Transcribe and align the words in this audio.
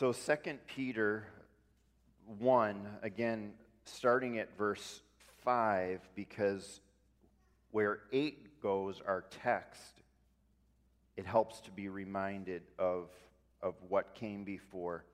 So 0.00 0.14
2 0.14 0.34
Peter 0.66 1.26
1, 2.38 2.88
again, 3.02 3.52
starting 3.84 4.38
at 4.38 4.56
verse 4.56 5.02
5, 5.44 6.00
because 6.14 6.80
where 7.70 7.98
8 8.10 8.62
goes, 8.62 9.02
our 9.06 9.26
text, 9.42 10.00
it 11.18 11.26
helps 11.26 11.60
to 11.60 11.70
be 11.70 11.90
reminded 11.90 12.62
of, 12.78 13.10
of 13.62 13.74
what 13.90 14.14
came 14.14 14.42
before. 14.42 15.04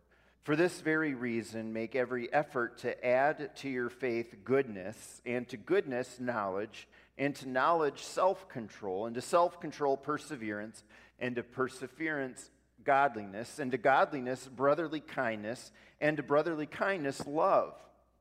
For 0.45 0.55
this 0.55 0.81
very 0.81 1.15
reason, 1.15 1.73
make 1.73 1.97
every 1.97 2.33
effort 2.33 2.79
to 2.83 3.05
add 3.05 3.57
to 3.57 3.69
your 3.69 3.91
faith 3.91 4.37
goodness, 4.45 5.21
and 5.27 5.49
to 5.49 5.57
goodness, 5.57 6.21
knowledge, 6.21 6.87
and 7.19 7.35
to 7.35 7.49
knowledge, 7.49 8.05
self 8.05 8.49
control, 8.49 9.07
and 9.07 9.17
to 9.17 9.21
self 9.21 9.61
control, 9.61 9.97
perseverance, 9.97 10.85
and 11.19 11.35
to 11.35 11.43
perseverance, 11.43 12.51
godliness, 12.87 13.59
and 13.59 13.71
to 13.73 13.79
godliness, 13.79 14.49
brotherly 14.49 15.01
kindness, 15.01 15.73
and 16.01 16.17
to 16.17 16.23
brotherly 16.23 16.67
kindness, 16.67 17.27
love. 17.27 17.75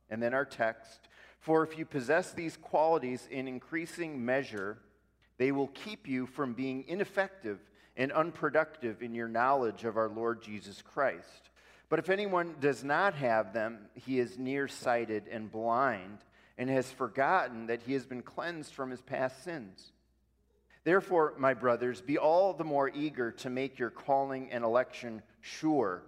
And 0.10 0.22
then 0.22 0.34
our 0.34 0.46
text 0.46 1.08
For 1.46 1.64
if 1.64 1.78
you 1.78 1.86
possess 1.86 2.32
these 2.32 2.58
qualities 2.58 3.28
in 3.30 3.48
increasing 3.48 4.26
measure, 4.26 4.80
they 5.38 5.52
will 5.52 5.68
keep 5.68 6.08
you 6.08 6.26
from 6.26 6.54
being 6.54 6.86
ineffective 6.88 7.60
and 7.96 8.12
unproductive 8.12 9.04
in 9.04 9.14
your 9.14 9.28
knowledge 9.28 9.84
of 9.84 9.96
our 9.96 10.10
Lord 10.10 10.42
Jesus 10.42 10.82
Christ. 10.82 11.52
But 11.88 12.00
if 12.00 12.10
anyone 12.10 12.56
does 12.60 12.84
not 12.84 13.14
have 13.14 13.54
them, 13.54 13.78
he 13.94 14.18
is 14.20 14.40
nearsighted 14.40 15.28
and 15.30 15.52
blind, 15.52 16.18
and 16.58 16.68
has 16.68 16.90
forgotten 16.90 17.68
that 17.68 17.84
he 17.84 17.94
has 17.94 18.08
been 18.08 18.24
cleansed 18.24 18.74
from 18.74 18.90
his 18.90 19.02
past 19.02 19.44
sins. 19.44 19.92
Therefore, 20.86 21.34
my 21.40 21.56
brothers, 21.56 22.00
be 22.00 22.20
all 22.20 22.54
the 22.54 22.64
more 22.64 22.90
eager 22.90 23.32
to 23.32 23.50
make 23.50 23.80
your 23.80 23.90
calling 23.90 24.52
and 24.52 24.64
election 24.64 25.24
sure. 25.42 26.04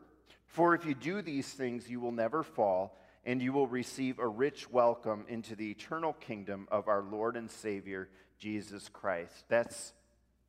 For 0.46 0.76
if 0.76 0.86
you 0.86 0.94
do 0.94 1.24
these 1.24 1.48
things, 1.48 1.90
you 1.90 2.00
will 2.00 2.12
never 2.12 2.44
fall, 2.44 2.96
and 3.26 3.42
you 3.42 3.54
will 3.54 3.66
receive 3.66 4.20
a 4.20 4.28
rich 4.28 4.70
welcome 4.70 5.26
into 5.28 5.56
the 5.56 5.72
eternal 5.72 6.14
kingdom 6.14 6.68
of 6.72 6.88
our 6.88 7.02
Lord 7.02 7.36
and 7.36 7.50
Savior, 7.50 8.08
Jesus 8.38 8.88
Christ. 8.88 9.46
That's 9.50 9.94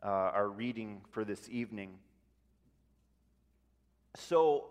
uh, 0.02 0.08
our 0.08 0.48
reading 0.50 1.00
for 1.10 1.24
this 1.24 1.48
evening. 1.50 1.94
So, 4.14 4.66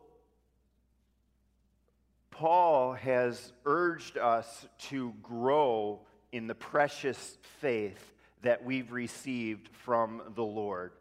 Paul 2.29 2.93
has 2.93 3.53
urged 3.65 4.19
us 4.19 4.67
to 4.89 5.15
grow 5.23 6.01
in 6.31 6.45
the 6.45 6.53
precious 6.53 7.39
faith 7.59 8.13
that 8.43 8.63
we've 8.63 8.91
received 8.91 9.69
from 9.83 10.21
the 10.35 10.43
Lord. 10.43 10.91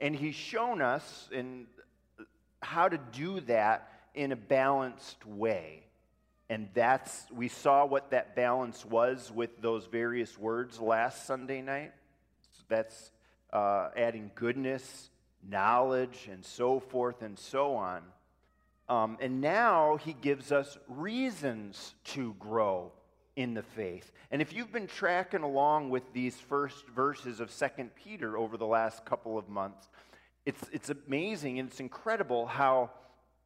And 0.00 0.14
he's 0.14 0.34
shown 0.34 0.80
us 0.80 1.28
in 1.32 1.66
how 2.60 2.88
to 2.88 2.98
do 3.12 3.40
that 3.40 3.90
in 4.14 4.32
a 4.32 4.36
balanced 4.36 5.24
way. 5.26 5.84
And 6.50 6.68
that's, 6.74 7.26
we 7.30 7.48
saw 7.48 7.84
what 7.84 8.10
that 8.10 8.34
balance 8.34 8.84
was 8.84 9.30
with 9.34 9.60
those 9.60 9.86
various 9.86 10.38
words 10.38 10.80
last 10.80 11.26
Sunday 11.26 11.60
night. 11.60 11.92
That's 12.68 13.10
uh, 13.52 13.88
adding 13.96 14.30
goodness, 14.34 15.10
knowledge, 15.46 16.28
and 16.30 16.44
so 16.44 16.80
forth 16.80 17.22
and 17.22 17.38
so 17.38 17.74
on. 17.74 18.02
Um, 18.88 19.18
and 19.20 19.40
now 19.40 19.96
he 19.96 20.14
gives 20.14 20.52
us 20.52 20.78
reasons 20.88 21.94
to 22.04 22.34
grow 22.38 22.92
in 23.38 23.54
the 23.54 23.62
faith. 23.62 24.10
And 24.32 24.42
if 24.42 24.52
you've 24.52 24.72
been 24.72 24.88
tracking 24.88 25.42
along 25.42 25.90
with 25.90 26.12
these 26.12 26.34
first 26.34 26.84
verses 26.88 27.38
of 27.38 27.52
Second 27.52 27.94
Peter 27.94 28.36
over 28.36 28.56
the 28.56 28.66
last 28.66 29.04
couple 29.04 29.38
of 29.38 29.48
months, 29.48 29.88
it's, 30.44 30.60
it's 30.72 30.90
amazing 30.90 31.60
and 31.60 31.68
it's 31.68 31.78
incredible 31.78 32.46
how 32.46 32.90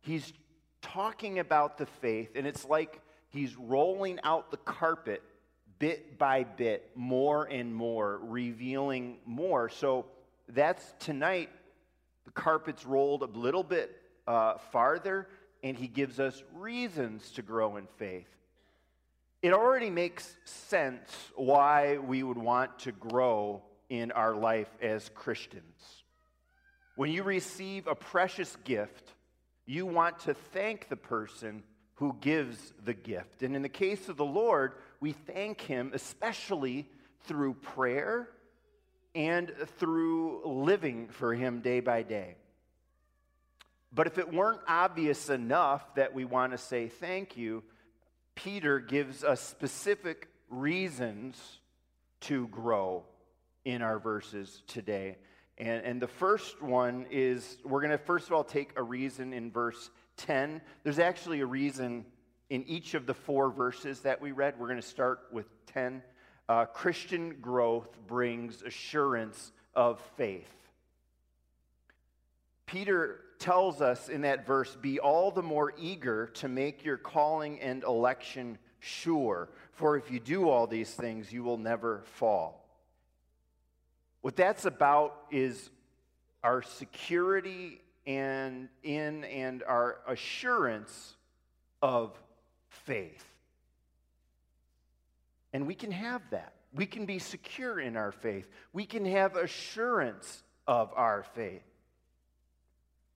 he's 0.00 0.32
talking 0.80 1.40
about 1.40 1.76
the 1.76 1.84
faith, 1.84 2.30
and 2.36 2.46
it's 2.46 2.64
like 2.64 3.02
he's 3.28 3.54
rolling 3.54 4.18
out 4.24 4.50
the 4.50 4.56
carpet 4.56 5.22
bit 5.78 6.18
by 6.18 6.44
bit, 6.44 6.90
more 6.94 7.44
and 7.44 7.74
more, 7.74 8.18
revealing 8.22 9.18
more. 9.26 9.68
So 9.68 10.06
that's 10.48 10.94
tonight, 11.00 11.50
the 12.24 12.32
carpet's 12.32 12.86
rolled 12.86 13.22
a 13.22 13.38
little 13.38 13.62
bit 13.62 13.94
uh, 14.26 14.56
farther, 14.56 15.28
and 15.62 15.76
he 15.76 15.86
gives 15.86 16.18
us 16.18 16.42
reasons 16.54 17.30
to 17.32 17.42
grow 17.42 17.76
in 17.76 17.86
faith. 17.98 18.28
It 19.42 19.52
already 19.52 19.90
makes 19.90 20.36
sense 20.44 21.10
why 21.34 21.98
we 21.98 22.22
would 22.22 22.38
want 22.38 22.78
to 22.80 22.92
grow 22.92 23.62
in 23.90 24.12
our 24.12 24.34
life 24.36 24.70
as 24.80 25.10
Christians. 25.16 26.04
When 26.94 27.10
you 27.10 27.24
receive 27.24 27.88
a 27.88 27.96
precious 27.96 28.56
gift, 28.64 29.12
you 29.66 29.84
want 29.84 30.20
to 30.20 30.34
thank 30.34 30.88
the 30.88 30.96
person 30.96 31.64
who 31.94 32.16
gives 32.20 32.72
the 32.84 32.94
gift. 32.94 33.42
And 33.42 33.56
in 33.56 33.62
the 33.62 33.68
case 33.68 34.08
of 34.08 34.16
the 34.16 34.24
Lord, 34.24 34.74
we 35.00 35.12
thank 35.12 35.60
him 35.60 35.90
especially 35.92 36.88
through 37.24 37.54
prayer 37.54 38.28
and 39.14 39.52
through 39.78 40.42
living 40.44 41.08
for 41.08 41.34
him 41.34 41.60
day 41.60 41.80
by 41.80 42.02
day. 42.02 42.36
But 43.92 44.06
if 44.06 44.18
it 44.18 44.32
weren't 44.32 44.60
obvious 44.66 45.28
enough 45.28 45.96
that 45.96 46.14
we 46.14 46.24
want 46.24 46.52
to 46.52 46.58
say 46.58 46.88
thank 46.88 47.36
you, 47.36 47.62
Peter 48.34 48.78
gives 48.78 49.24
us 49.24 49.40
specific 49.40 50.28
reasons 50.48 51.60
to 52.20 52.48
grow 52.48 53.04
in 53.64 53.82
our 53.82 53.98
verses 53.98 54.62
today. 54.66 55.16
And, 55.58 55.84
and 55.84 56.02
the 56.02 56.08
first 56.08 56.62
one 56.62 57.06
is 57.10 57.58
we're 57.64 57.80
going 57.80 57.90
to 57.90 57.98
first 57.98 58.26
of 58.26 58.32
all 58.32 58.44
take 58.44 58.72
a 58.76 58.82
reason 58.82 59.32
in 59.32 59.50
verse 59.50 59.90
10. 60.18 60.60
There's 60.82 60.98
actually 60.98 61.40
a 61.40 61.46
reason 61.46 62.04
in 62.50 62.64
each 62.64 62.94
of 62.94 63.06
the 63.06 63.14
four 63.14 63.50
verses 63.50 64.00
that 64.00 64.20
we 64.20 64.32
read. 64.32 64.54
We're 64.58 64.68
going 64.68 64.80
to 64.80 64.86
start 64.86 65.20
with 65.32 65.46
10. 65.66 66.02
Uh, 66.48 66.66
Christian 66.66 67.36
growth 67.40 67.96
brings 68.06 68.62
assurance 68.62 69.52
of 69.74 70.00
faith. 70.16 70.50
Peter 72.66 73.20
tells 73.38 73.80
us 73.80 74.08
in 74.08 74.20
that 74.22 74.46
verse 74.46 74.76
be 74.80 75.00
all 75.00 75.30
the 75.30 75.42
more 75.42 75.72
eager 75.76 76.26
to 76.28 76.48
make 76.48 76.84
your 76.84 76.96
calling 76.96 77.60
and 77.60 77.82
election 77.84 78.56
sure, 78.78 79.48
for 79.72 79.96
if 79.96 80.10
you 80.10 80.20
do 80.20 80.48
all 80.48 80.66
these 80.66 80.92
things, 80.92 81.32
you 81.32 81.42
will 81.42 81.58
never 81.58 82.02
fall. 82.04 82.68
What 84.20 84.36
that's 84.36 84.64
about 84.64 85.16
is 85.30 85.70
our 86.44 86.62
security 86.62 87.80
and 88.06 88.68
in 88.82 89.24
and 89.24 89.62
our 89.62 89.98
assurance 90.06 91.14
of 91.80 92.16
faith. 92.68 93.24
And 95.52 95.66
we 95.66 95.74
can 95.74 95.90
have 95.90 96.22
that. 96.30 96.54
We 96.74 96.86
can 96.86 97.06
be 97.06 97.18
secure 97.18 97.78
in 97.78 97.96
our 97.96 98.12
faith. 98.12 98.48
We 98.72 98.86
can 98.86 99.04
have 99.04 99.36
assurance 99.36 100.42
of 100.66 100.92
our 100.94 101.24
faith. 101.34 101.62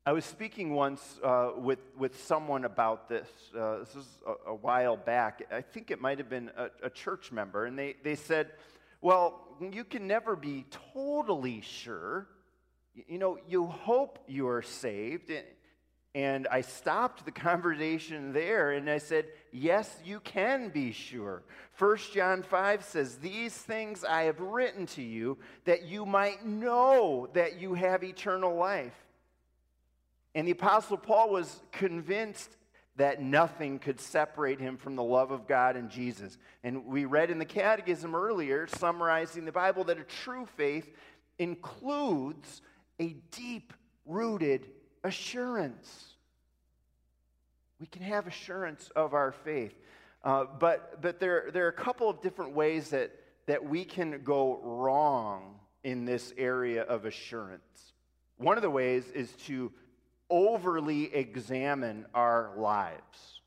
I 0.08 0.12
was 0.12 0.24
speaking 0.24 0.72
once 0.72 1.18
uh, 1.24 1.50
with, 1.56 1.80
with 1.98 2.24
someone 2.24 2.64
about 2.64 3.08
this. 3.08 3.26
Uh, 3.52 3.80
this 3.80 3.96
is 3.96 4.06
a, 4.24 4.50
a, 4.50 4.54
while 4.54 4.96
back. 4.96 5.42
I 5.50 5.60
think 5.60 5.90
it 5.90 6.00
might 6.00 6.18
have 6.18 6.30
been 6.30 6.48
a, 6.56 6.68
a, 6.84 6.90
church 6.90 7.32
member. 7.32 7.66
And 7.66 7.76
they, 7.76 7.96
they 8.04 8.14
said, 8.14 8.52
Well, 9.00 9.48
you 9.72 9.82
can 9.82 10.06
never 10.06 10.36
be 10.36 10.64
totally 10.94 11.60
sure. 11.60 12.28
You 13.08 13.18
know, 13.18 13.38
you 13.48 13.66
hope 13.66 14.20
you 14.28 14.46
are 14.46 14.62
saved. 14.62 15.32
And 16.14 16.46
I 16.52 16.60
stopped 16.60 17.24
the 17.24 17.32
conversation 17.48 18.32
there 18.32 18.70
and 18.70 18.88
I 18.88 18.98
said, 18.98 19.24
Yes, 19.50 19.92
you 20.04 20.20
can 20.20 20.68
be 20.68 20.92
sure. 20.92 21.42
1 21.80 21.98
John 22.14 22.44
5 22.44 22.84
says, 22.84 23.16
These 23.16 23.54
things 23.54 24.04
I 24.04 24.22
have 24.22 24.38
written 24.38 24.86
to 24.86 25.02
you 25.02 25.38
that 25.64 25.82
you 25.82 26.06
might 26.06 26.46
know 26.46 27.28
that 27.32 27.60
you 27.60 27.74
have 27.74 28.04
eternal 28.04 28.54
life. 28.54 28.94
And 30.36 30.46
the 30.46 30.52
Apostle 30.52 30.98
Paul 30.98 31.30
was 31.30 31.62
convinced 31.72 32.58
that 32.96 33.22
nothing 33.22 33.78
could 33.78 33.98
separate 33.98 34.60
him 34.60 34.76
from 34.76 34.94
the 34.94 35.02
love 35.02 35.30
of 35.30 35.48
God 35.48 35.76
and 35.76 35.88
Jesus. 35.88 36.36
And 36.62 36.84
we 36.84 37.06
read 37.06 37.30
in 37.30 37.38
the 37.38 37.46
Catechism 37.46 38.14
earlier, 38.14 38.66
summarizing 38.66 39.46
the 39.46 39.52
Bible, 39.52 39.84
that 39.84 39.98
a 39.98 40.04
true 40.04 40.46
faith 40.58 40.92
includes 41.38 42.60
a 43.00 43.16
deep 43.30 43.72
rooted 44.04 44.68
assurance. 45.02 46.12
We 47.80 47.86
can 47.86 48.02
have 48.02 48.26
assurance 48.26 48.90
of 48.94 49.14
our 49.14 49.32
faith. 49.32 49.74
Uh, 50.22 50.44
but 50.58 51.00
but 51.00 51.18
there, 51.18 51.48
there 51.50 51.64
are 51.64 51.70
a 51.70 51.72
couple 51.72 52.10
of 52.10 52.20
different 52.20 52.52
ways 52.52 52.90
that, 52.90 53.10
that 53.46 53.64
we 53.64 53.86
can 53.86 54.20
go 54.22 54.60
wrong 54.62 55.60
in 55.82 56.04
this 56.04 56.34
area 56.36 56.82
of 56.82 57.06
assurance. 57.06 57.94
One 58.36 58.58
of 58.58 58.62
the 58.62 58.70
ways 58.70 59.06
is 59.14 59.32
to 59.46 59.72
overly 60.30 61.14
examine 61.14 62.06
our 62.14 62.52
lives. 62.56 63.40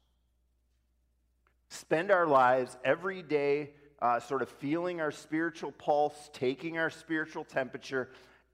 Spend 1.70 2.12
our 2.12 2.26
lives 2.26 2.78
every 2.84 3.22
day 3.22 3.72
uh, 4.02 4.20
sort 4.20 4.42
of 4.42 4.50
feeling 4.50 5.02
our 5.02 5.12
spiritual 5.12 5.72
pulse, 5.72 6.30
taking 6.34 6.78
our 6.78 6.90
spiritual 6.90 7.44
temperature, 7.44 8.10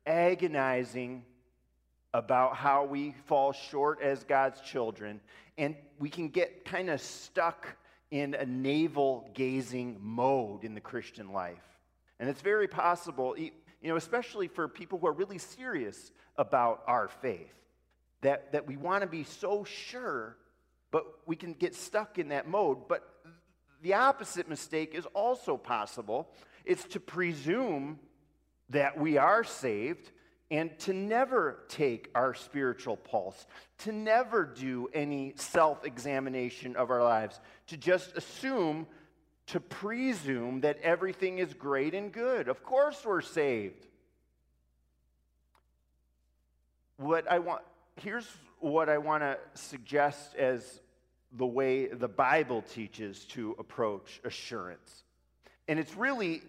agonizing 0.05 1.23
about 2.13 2.55
how 2.55 2.85
we 2.85 3.13
fall 3.25 3.51
short 3.51 4.01
as 4.01 4.23
God's 4.23 4.61
children, 4.61 5.19
and 5.57 5.75
we 5.99 6.09
can 6.09 6.29
get 6.29 6.65
kind 6.65 6.89
of 6.89 7.01
stuck 7.01 7.67
in 8.11 8.33
a 8.35 8.45
navel 8.45 9.29
gazing 9.33 9.97
mode 9.99 10.63
in 10.63 10.73
the 10.73 10.81
Christian 10.81 11.33
life. 11.33 11.57
And 12.19 12.29
it's 12.29 12.41
very 12.41 12.67
possible, 12.67 13.37
you 13.37 13.51
know, 13.83 13.97
especially 13.97 14.47
for 14.47 14.67
people 14.67 14.97
who 14.97 15.07
are 15.07 15.13
really 15.13 15.37
serious 15.37 16.11
about 16.37 16.83
our 16.87 17.07
faith, 17.07 17.53
that, 18.25 18.51
that 18.53 18.67
we 18.67 18.75
want 18.75 19.01
to 19.01 19.07
be 19.07 19.23
so 19.23 19.63
sure, 19.63 20.35
but 20.91 21.05
we 21.27 21.35
can 21.35 21.53
get 21.53 21.75
stuck 21.75 22.17
in 22.17 22.29
that 22.29 22.47
mode. 22.47 22.87
But 22.87 23.07
the 23.81 23.93
opposite 23.93 24.49
mistake 24.49 24.95
is 24.95 25.05
also 25.13 25.57
possible. 25.57 26.29
It's 26.65 26.83
to 26.85 26.99
presume 26.99 27.99
that 28.69 28.97
we 28.97 29.17
are 29.17 29.43
saved 29.43 30.11
and 30.49 30.77
to 30.79 30.93
never 30.93 31.65
take 31.69 32.09
our 32.15 32.33
spiritual 32.33 32.97
pulse, 32.97 33.45
to 33.79 33.91
never 33.91 34.43
do 34.43 34.89
any 34.93 35.33
self 35.35 35.85
examination 35.85 36.75
of 36.75 36.89
our 36.89 37.03
lives, 37.03 37.39
to 37.67 37.77
just 37.77 38.17
assume, 38.17 38.87
to 39.47 39.59
presume 39.59 40.61
that 40.61 40.79
everything 40.81 41.37
is 41.37 41.53
great 41.53 41.93
and 41.93 42.11
good. 42.11 42.47
Of 42.47 42.63
course, 42.63 43.03
we're 43.05 43.21
saved. 43.21 43.85
What 46.97 47.29
I 47.29 47.39
want, 47.39 47.61
here's 47.97 48.27
what 48.59 48.89
I 48.89 48.97
want 48.97 49.23
to 49.23 49.37
suggest 49.53 50.35
as 50.35 50.81
the 51.31 51.45
way 51.45 51.87
the 51.87 52.07
Bible 52.07 52.61
teaches 52.61 53.25
to 53.25 53.55
approach 53.59 54.21
assurance. 54.23 55.03
And 55.67 55.79
it's 55.79 55.95
really 55.95 56.41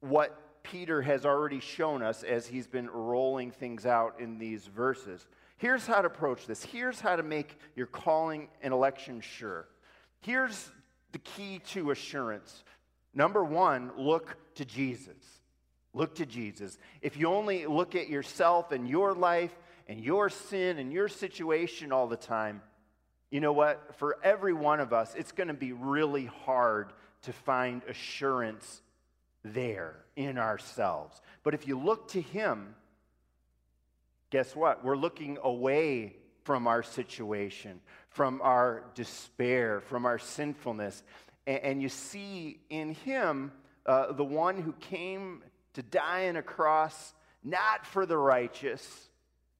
what 0.00 0.62
Peter 0.62 1.02
has 1.02 1.24
already 1.24 1.60
shown 1.60 2.02
us 2.02 2.22
as 2.22 2.46
he's 2.46 2.66
been 2.66 2.90
rolling 2.90 3.50
things 3.50 3.86
out 3.86 4.20
in 4.20 4.38
these 4.38 4.66
verses. 4.66 5.26
Here's 5.56 5.86
how 5.86 6.02
to 6.02 6.06
approach 6.06 6.46
this. 6.46 6.62
Here's 6.62 7.00
how 7.00 7.16
to 7.16 7.22
make 7.22 7.58
your 7.74 7.86
calling 7.86 8.48
and 8.62 8.72
election 8.72 9.20
sure. 9.20 9.66
Here's 10.20 10.70
the 11.12 11.18
key 11.18 11.60
to 11.70 11.90
assurance. 11.90 12.64
Number 13.14 13.42
one, 13.44 13.90
look 13.96 14.36
to 14.56 14.64
Jesus. 14.64 15.16
Look 15.94 16.16
to 16.16 16.26
Jesus. 16.26 16.78
If 17.00 17.16
you 17.16 17.28
only 17.28 17.66
look 17.66 17.94
at 17.94 18.08
yourself 18.08 18.72
and 18.72 18.88
your 18.88 19.14
life 19.14 19.56
and 19.88 20.00
your 20.00 20.28
sin 20.28 20.78
and 20.78 20.92
your 20.92 21.08
situation 21.08 21.92
all 21.92 22.06
the 22.06 22.16
time, 22.16 22.62
you 23.30 23.40
know 23.40 23.52
what? 23.52 23.96
For 23.96 24.18
every 24.22 24.52
one 24.52 24.80
of 24.80 24.92
us, 24.92 25.14
it's 25.14 25.32
going 25.32 25.48
to 25.48 25.54
be 25.54 25.72
really 25.72 26.26
hard 26.26 26.92
to 27.22 27.32
find 27.32 27.82
assurance 27.88 28.82
there 29.44 29.96
in 30.16 30.38
ourselves. 30.38 31.20
But 31.42 31.54
if 31.54 31.66
you 31.66 31.78
look 31.78 32.08
to 32.08 32.20
Him, 32.20 32.74
guess 34.30 34.54
what? 34.54 34.84
We're 34.84 34.96
looking 34.96 35.38
away 35.42 36.16
from 36.44 36.66
our 36.66 36.82
situation, 36.82 37.80
from 38.10 38.40
our 38.42 38.84
despair, 38.94 39.80
from 39.80 40.06
our 40.06 40.18
sinfulness. 40.18 41.02
And, 41.46 41.82
you 41.82 41.88
see 41.88 42.60
in 42.68 42.92
Him 42.92 43.52
uh, 43.86 44.12
the 44.12 44.24
one 44.24 44.60
who 44.60 44.72
came 44.72 45.42
to 45.74 45.82
die 45.82 46.28
on 46.28 46.36
a 46.36 46.42
cross, 46.42 47.14
not 47.42 47.86
for 47.86 48.06
the 48.06 48.16
righteous, 48.16 49.07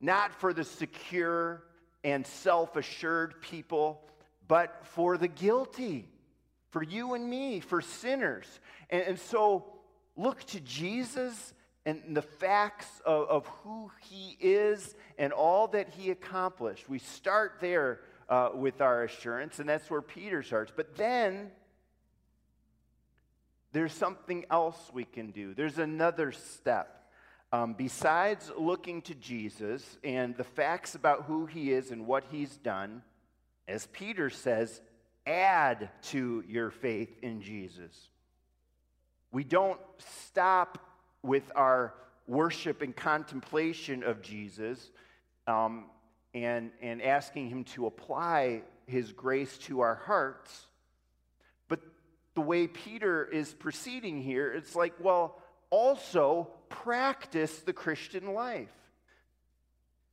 not 0.00 0.34
for 0.34 0.52
the 0.52 0.64
secure 0.64 1.64
and 2.04 2.26
self 2.26 2.76
assured 2.76 3.40
people, 3.42 4.02
but 4.46 4.86
for 4.86 5.18
the 5.18 5.28
guilty 5.28 6.08
for 6.70 6.82
you 6.82 7.14
and 7.14 7.28
me, 7.28 7.60
for 7.60 7.80
sinners. 7.80 8.46
And, 8.90 9.02
and 9.02 9.18
so 9.18 9.64
look 10.16 10.44
to 10.44 10.60
Jesus 10.60 11.54
and 11.86 12.16
the 12.16 12.22
facts 12.22 13.00
of, 13.06 13.28
of, 13.28 13.46
who 13.46 13.90
he 14.02 14.36
is 14.40 14.94
and 15.18 15.32
all 15.32 15.68
that 15.68 15.88
he 15.88 16.10
accomplished. 16.10 16.88
We 16.88 16.98
start 16.98 17.58
there 17.60 18.00
uh, 18.28 18.50
with 18.52 18.82
our 18.82 19.04
assurance, 19.04 19.58
and 19.58 19.68
that's 19.68 19.90
where 19.90 20.02
Peter 20.02 20.42
starts. 20.42 20.70
But 20.74 20.96
then 20.96 21.50
there's 23.72 23.92
something 23.92 24.44
else 24.50 24.78
we 24.92 25.04
can 25.04 25.30
do, 25.30 25.54
there's 25.54 25.78
another 25.78 26.32
step. 26.32 26.97
Um, 27.50 27.74
besides 27.74 28.50
looking 28.58 29.00
to 29.02 29.14
Jesus 29.14 29.98
and 30.04 30.36
the 30.36 30.44
facts 30.44 30.94
about 30.94 31.24
who 31.24 31.46
he 31.46 31.72
is 31.72 31.90
and 31.90 32.06
what 32.06 32.24
he's 32.30 32.56
done, 32.58 33.02
as 33.66 33.86
Peter 33.86 34.28
says, 34.28 34.80
add 35.26 35.90
to 36.02 36.42
your 36.48 36.70
faith 36.70 37.16
in 37.22 37.40
Jesus. 37.40 38.10
We 39.30 39.44
don't 39.44 39.80
stop 39.98 40.78
with 41.22 41.50
our 41.54 41.94
worship 42.26 42.82
and 42.82 42.94
contemplation 42.94 44.02
of 44.02 44.22
Jesus 44.22 44.90
um, 45.46 45.86
and, 46.34 46.70
and 46.80 47.02
asking 47.02 47.48
Him 47.48 47.64
to 47.64 47.86
apply 47.86 48.62
His 48.86 49.12
grace 49.12 49.58
to 49.58 49.80
our 49.80 49.96
hearts. 49.96 50.66
But 51.68 51.80
the 52.34 52.40
way 52.40 52.66
Peter 52.66 53.24
is 53.26 53.52
proceeding 53.52 54.22
here, 54.22 54.52
it's 54.52 54.74
like, 54.74 54.94
well, 55.00 55.42
also 55.70 56.48
practice 56.68 57.60
the 57.60 57.72
Christian 57.72 58.32
life 58.34 58.68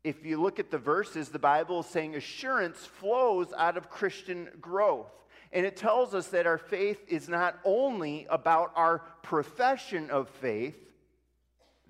if 0.05 0.23
you 0.23 0.39
look 0.39 0.59
at 0.59 0.69
the 0.69 0.77
verses, 0.77 1.29
the 1.29 1.39
Bible 1.39 1.79
is 1.79 1.87
saying 1.87 2.15
assurance 2.15 2.77
flows 2.77 3.51
out 3.57 3.75
of 3.75 3.89
Christian 3.89 4.49
growth. 4.61 5.11
And 5.51 5.65
it 5.65 5.77
tells 5.77 6.13
us 6.13 6.27
that 6.27 6.45
our 6.45 6.59
faith 6.59 7.03
is 7.07 7.27
not 7.27 7.57
only 7.65 8.27
about 8.29 8.71
our 8.75 8.99
profession 9.23 10.11
of 10.11 10.29
faith, 10.29 10.77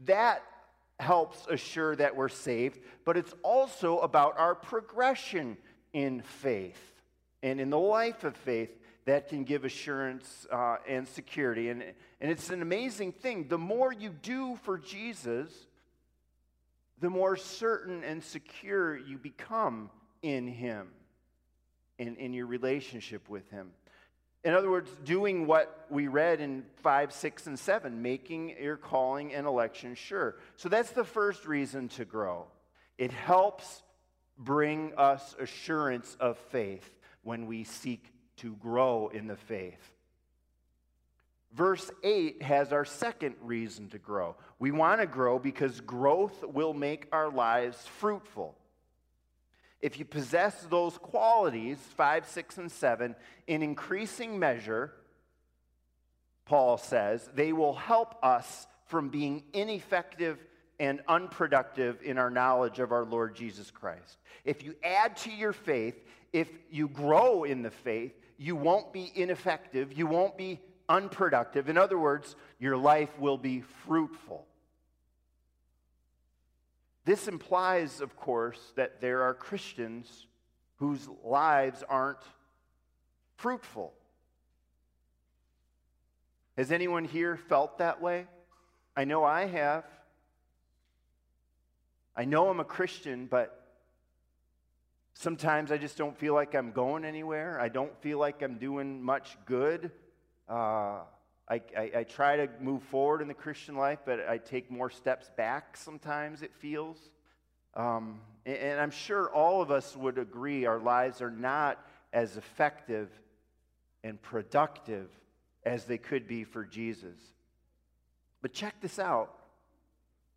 that 0.05 0.41
helps 0.97 1.45
assure 1.47 1.93
that 1.97 2.15
we're 2.15 2.29
saved, 2.29 2.79
but 3.03 3.17
it's 3.17 3.33
also 3.43 3.99
about 3.99 4.39
our 4.39 4.55
progression 4.55 5.57
in 5.91 6.21
faith 6.21 6.79
and 7.43 7.59
in 7.59 7.69
the 7.69 7.77
life 7.77 8.23
of 8.23 8.37
faith 8.37 8.71
that 9.05 9.29
can 9.29 9.43
give 9.43 9.65
assurance 9.65 10.47
uh, 10.51 10.77
and 10.87 11.07
security. 11.07 11.69
And, 11.69 11.83
and 12.19 12.31
it's 12.31 12.49
an 12.49 12.61
amazing 12.61 13.11
thing. 13.11 13.47
The 13.47 13.57
more 13.57 13.93
you 13.93 14.09
do 14.09 14.57
for 14.63 14.77
Jesus, 14.77 15.51
the 16.99 17.09
more 17.09 17.35
certain 17.35 18.03
and 18.03 18.23
secure 18.23 18.97
you 18.97 19.17
become 19.17 19.91
in 20.21 20.47
Him 20.47 20.87
and 21.99 22.17
in 22.17 22.33
your 22.33 22.47
relationship 22.47 23.29
with 23.29 23.49
Him. 23.51 23.71
In 24.43 24.53
other 24.53 24.69
words, 24.69 24.91
doing 25.03 25.47
what 25.47 25.85
we 25.89 26.07
read 26.07 26.39
in 26.39 26.65
5, 26.83 27.13
6, 27.13 27.47
and 27.47 27.59
7, 27.59 28.01
making 28.01 28.55
your 28.61 28.77
calling 28.77 29.33
and 29.33 29.47
election 29.47 29.95
sure. 29.95 30.35
So 30.55 30.69
that's 30.69 30.91
the 30.91 31.03
first 31.03 31.47
reason 31.47 31.89
to 31.89 32.05
grow. 32.05 32.45
It 32.97 33.11
helps 33.11 33.83
bring 34.37 34.93
us 34.97 35.35
assurance 35.39 36.15
of 36.19 36.37
faith 36.37 36.87
when 37.23 37.47
we 37.47 37.63
seek 37.63 38.14
to 38.37 38.55
grow 38.55 39.09
in 39.09 39.27
the 39.27 39.35
faith. 39.35 39.91
Verse 41.53 41.89
8 42.03 42.41
has 42.41 42.73
our 42.73 42.83
second 42.83 43.35
reason 43.41 43.89
to 43.89 43.97
grow. 43.97 44.35
We 44.59 44.71
want 44.71 44.99
to 44.99 45.07
grow 45.07 45.39
because 45.39 45.79
growth 45.79 46.43
will 46.43 46.73
make 46.73 47.07
our 47.13 47.29
lives 47.29 47.87
fruitful. 47.99 48.55
If 49.79 49.97
you 49.97 50.03
possess 50.03 50.67
those 50.69 50.97
qualities, 50.97 51.77
5, 51.95 52.27
6, 52.27 52.57
and 52.57 52.71
7, 52.71 53.15
in 53.47 53.61
increasing 53.61 54.37
measure, 54.37 54.91
Paul 56.45 56.77
says, 56.77 57.29
they 57.33 57.53
will 57.53 57.75
help 57.75 58.15
us 58.21 58.67
from 58.87 59.09
being 59.09 59.43
ineffective 59.53 60.43
and 60.79 61.01
unproductive 61.07 62.01
in 62.03 62.17
our 62.17 62.29
knowledge 62.29 62.79
of 62.79 62.91
our 62.91 63.05
Lord 63.05 63.35
Jesus 63.35 63.71
Christ. 63.71 64.17
If 64.43 64.63
you 64.63 64.75
add 64.83 65.15
to 65.17 65.31
your 65.31 65.53
faith, 65.53 65.95
if 66.33 66.49
you 66.69 66.87
grow 66.87 67.45
in 67.45 67.61
the 67.61 67.71
faith, 67.71 68.13
you 68.37 68.55
won't 68.55 68.91
be 68.93 69.11
ineffective, 69.15 69.93
you 69.93 70.07
won't 70.07 70.37
be 70.37 70.59
unproductive. 70.87 71.69
In 71.69 71.77
other 71.77 71.97
words, 71.97 72.35
your 72.59 72.77
life 72.77 73.17
will 73.19 73.37
be 73.37 73.61
fruitful. 73.85 74.45
This 77.05 77.27
implies, 77.27 78.01
of 78.01 78.15
course, 78.15 78.59
that 78.75 78.99
there 78.99 79.23
are 79.23 79.33
Christians 79.33 80.27
whose 80.77 81.07
lives 81.23 81.83
aren't 81.87 82.23
fruitful. 83.37 83.93
Has 86.57 86.71
anyone 86.71 87.05
here 87.05 87.37
felt 87.37 87.77
that 87.77 88.01
way? 88.01 88.27
I 88.95 89.03
know 89.03 89.23
I 89.23 89.45
have. 89.45 89.83
I 92.15 92.25
know 92.25 92.49
I'm 92.49 92.59
a 92.59 92.65
Christian, 92.65 93.27
but 93.27 93.64
sometimes 95.15 95.71
I 95.71 95.77
just 95.77 95.97
don't 95.97 96.15
feel 96.15 96.33
like 96.33 96.53
I'm 96.53 96.71
going 96.71 97.03
anywhere. 97.03 97.59
I 97.59 97.69
don't 97.69 97.95
feel 98.01 98.19
like 98.19 98.41
I'm 98.43 98.57
doing 98.57 99.01
much 99.01 99.37
good. 99.45 99.91
Uh, 100.47 100.99
I, 101.47 101.61
I, 101.75 101.91
I, 101.97 102.03
try 102.03 102.37
to 102.37 102.49
move 102.59 102.83
forward 102.83 103.21
in 103.21 103.27
the 103.27 103.33
Christian 103.33 103.75
life, 103.75 103.99
but 104.05 104.27
I 104.27 104.37
take 104.37 104.69
more 104.69 104.89
steps 104.89 105.31
back 105.35 105.77
sometimes, 105.77 106.43
it 106.43 106.53
feels. 106.53 106.97
Um, 107.75 108.19
and, 108.45 108.57
and 108.57 108.79
I'm 108.79 108.91
sure 108.91 109.29
all 109.31 109.61
of 109.61 109.71
us 109.71 109.95
would 109.95 110.19
agree 110.19 110.65
our 110.65 110.79
lives 110.79 111.21
are 111.21 111.31
not 111.31 111.83
as 112.13 112.37
effective 112.37 113.09
and 114.03 114.21
productive 114.21 115.09
as 115.65 115.85
they 115.85 115.97
could 115.97 116.27
be 116.27 116.43
for 116.43 116.63
Jesus. 116.63 117.17
But 118.41 118.53
check 118.53 118.75
this 118.81 118.99
out 118.99 119.33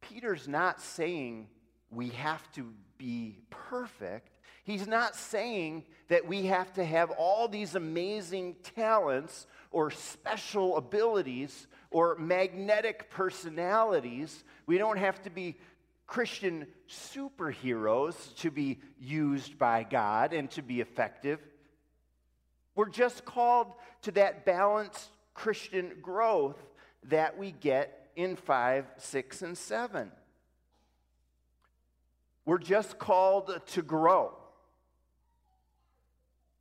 Peter's 0.01 0.47
not 0.47 0.81
saying 0.81 1.49
we 1.91 2.09
have 2.11 2.51
to 2.53 2.73
be 2.99 3.39
perfect. 3.51 4.38
He's 4.69 4.87
not 4.87 5.17
saying 5.17 5.85
that 6.09 6.27
we 6.27 6.45
have 6.45 6.75
to 6.75 6.85
have 6.85 7.11
all 7.13 7.49
these 7.49 7.75
amazing 7.75 8.57
talents 8.77 9.47
or 9.71 9.91
special 9.91 10.77
abilities 10.77 11.67
or 11.91 12.17
magnetic 12.17 13.09
personalities. 13.09 14.45
We 14.67 14.77
don't 14.77 14.99
have 14.99 15.23
to 15.23 15.31
be 15.31 15.57
Christian 16.07 16.67
superheroes 16.87 18.37
to 18.41 18.51
be 18.51 18.81
used 19.01 19.59
by 19.59 19.85
God 19.85 20.35
and 20.35 20.51
to 20.51 20.61
be 20.61 20.83
effective. 20.83 21.41
We're 22.75 22.91
just 22.91 23.25
called 23.25 23.73
to 24.03 24.11
that 24.13 24.45
balanced 24.45 25.09
Christian 25.33 25.93
growth 26.03 26.63
that 27.05 27.39
we 27.39 27.53
get 27.53 28.11
in 28.17 28.37
5, 28.37 28.85
6, 28.99 29.41
and 29.41 29.57
7. 29.57 30.13
We're 32.45 32.59
just 32.59 32.99
called 32.99 33.63
to 33.69 33.81
grow. 33.81 34.35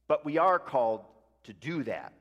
But 0.07 0.25
we 0.25 0.37
are 0.37 0.59
called 0.59 1.01
to 1.43 1.53
do 1.53 1.83
that, 1.83 2.13